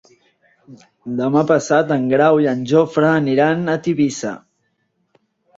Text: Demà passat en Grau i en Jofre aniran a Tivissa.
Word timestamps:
Demà 1.19 1.43
passat 1.51 1.93
en 1.97 2.09
Grau 2.13 2.41
i 2.45 2.49
en 2.53 2.63
Jofre 2.73 3.07
aniran 3.21 3.63
a 3.75 3.79
Tivissa. 3.89 4.33